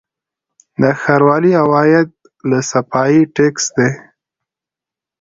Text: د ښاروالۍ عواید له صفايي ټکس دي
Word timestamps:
د 0.81 0.83
ښاروالۍ 1.01 1.53
عواید 1.61 2.07
له 2.49 2.59
صفايي 2.71 3.21
ټکس 3.35 3.65
دي 3.77 3.89